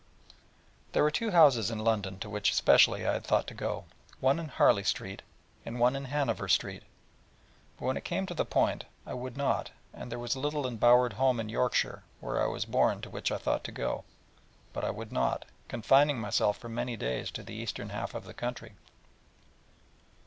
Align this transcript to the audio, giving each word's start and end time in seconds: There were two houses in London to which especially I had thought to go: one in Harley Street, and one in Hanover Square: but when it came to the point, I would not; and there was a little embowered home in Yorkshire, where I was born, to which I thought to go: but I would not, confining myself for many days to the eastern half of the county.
There 0.93 1.03
were 1.03 1.11
two 1.11 1.29
houses 1.29 1.69
in 1.69 1.77
London 1.77 2.17
to 2.21 2.29
which 2.31 2.49
especially 2.49 3.05
I 3.05 3.13
had 3.13 3.23
thought 3.23 3.45
to 3.45 3.53
go: 3.53 3.85
one 4.19 4.39
in 4.39 4.47
Harley 4.47 4.83
Street, 4.83 5.21
and 5.63 5.79
one 5.79 5.95
in 5.95 6.05
Hanover 6.05 6.47
Square: 6.47 6.79
but 7.77 7.85
when 7.85 7.97
it 7.97 8.03
came 8.03 8.25
to 8.25 8.33
the 8.33 8.43
point, 8.43 8.85
I 9.05 9.13
would 9.13 9.37
not; 9.37 9.69
and 9.93 10.11
there 10.11 10.17
was 10.17 10.33
a 10.33 10.39
little 10.39 10.65
embowered 10.65 11.13
home 11.13 11.39
in 11.39 11.49
Yorkshire, 11.49 12.01
where 12.19 12.41
I 12.41 12.47
was 12.47 12.65
born, 12.65 13.01
to 13.01 13.11
which 13.11 13.31
I 13.31 13.37
thought 13.37 13.63
to 13.65 13.71
go: 13.71 14.03
but 14.73 14.83
I 14.83 14.89
would 14.89 15.11
not, 15.11 15.45
confining 15.67 16.19
myself 16.19 16.57
for 16.57 16.67
many 16.67 16.97
days 16.97 17.29
to 17.33 17.43
the 17.43 17.53
eastern 17.53 17.89
half 17.89 18.15
of 18.15 18.23
the 18.25 18.33
county. 18.33 18.71